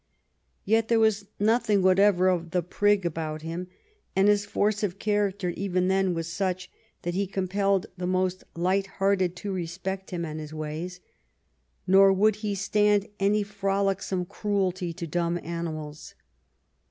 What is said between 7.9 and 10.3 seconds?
the most light minded to respect him